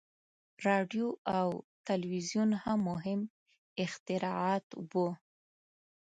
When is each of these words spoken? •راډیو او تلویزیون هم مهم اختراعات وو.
•راډیو 0.65 1.07
او 1.39 1.47
تلویزیون 1.89 2.49
هم 2.63 2.79
مهم 2.89 3.21
اختراعات 3.83 4.65
وو. 4.91 5.07